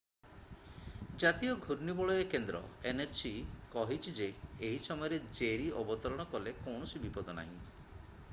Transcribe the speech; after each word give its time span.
ଜାତୀୟ 1.23 1.51
ଘୂର୍ଣ୍ଣିବଳୟ 1.65 2.23
କେନ୍ଦ୍ର 2.31 2.61
nhc 2.93 3.31
କହିଛି 3.75 4.15
ଯେ 4.21 4.31
ଏହି 4.39 4.81
ସମୟରେ 4.89 5.21
ଜେରୀ 5.43 5.71
ଅବତରଣ 5.85 6.29
କଲେ 6.35 6.57
କୌଣସି 6.65 7.05
ବିପଦ 7.07 7.39
ନାହିଁ। 7.43 7.65